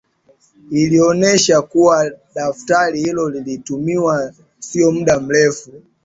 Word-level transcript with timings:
Ilionesha 0.71 1.61
kuwa 1.61 2.11
daftari 2.35 2.99
hilo 2.99 3.29
lilitumiwa 3.29 4.33
sio 4.59 4.91
muda 4.91 5.19
mrefu 5.19 5.71